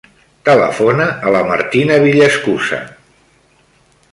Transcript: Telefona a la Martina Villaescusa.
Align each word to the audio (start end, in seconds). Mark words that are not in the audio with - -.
Telefona 0.47 1.05
a 1.27 1.33
la 1.35 1.41
Martina 1.49 1.99
Villaescusa. 2.05 2.81